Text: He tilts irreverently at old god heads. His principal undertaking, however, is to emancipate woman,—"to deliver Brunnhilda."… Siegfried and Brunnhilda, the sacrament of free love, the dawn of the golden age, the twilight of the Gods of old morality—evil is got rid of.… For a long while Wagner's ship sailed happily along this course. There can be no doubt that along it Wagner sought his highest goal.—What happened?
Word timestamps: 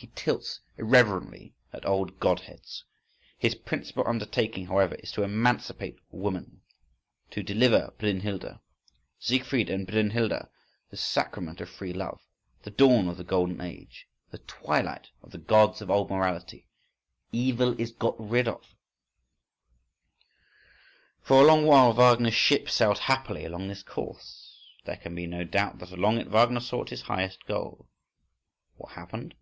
He 0.00 0.06
tilts 0.14 0.60
irreverently 0.78 1.54
at 1.74 1.84
old 1.84 2.18
god 2.20 2.40
heads. 2.40 2.82
His 3.36 3.54
principal 3.54 4.08
undertaking, 4.08 4.64
however, 4.68 4.94
is 4.94 5.12
to 5.12 5.22
emancipate 5.22 5.98
woman,—"to 6.10 7.42
deliver 7.42 7.92
Brunnhilda."… 7.98 8.62
Siegfried 9.18 9.68
and 9.68 9.86
Brunnhilda, 9.86 10.48
the 10.88 10.96
sacrament 10.96 11.60
of 11.60 11.68
free 11.68 11.92
love, 11.92 12.18
the 12.62 12.70
dawn 12.70 13.08
of 13.10 13.18
the 13.18 13.24
golden 13.24 13.60
age, 13.60 14.06
the 14.30 14.38
twilight 14.38 15.10
of 15.22 15.32
the 15.32 15.36
Gods 15.38 15.82
of 15.82 15.90
old 15.90 16.08
morality—evil 16.08 17.78
is 17.78 17.92
got 17.92 18.16
rid 18.18 18.48
of.… 18.48 18.74
For 21.20 21.42
a 21.42 21.46
long 21.46 21.66
while 21.66 21.92
Wagner's 21.92 22.32
ship 22.32 22.70
sailed 22.70 23.00
happily 23.00 23.44
along 23.44 23.68
this 23.68 23.82
course. 23.82 24.62
There 24.86 24.96
can 24.96 25.14
be 25.14 25.26
no 25.26 25.44
doubt 25.44 25.78
that 25.80 25.90
along 25.92 26.16
it 26.16 26.28
Wagner 26.28 26.60
sought 26.60 26.88
his 26.88 27.02
highest 27.02 27.44
goal.—What 27.44 28.92
happened? 28.92 29.34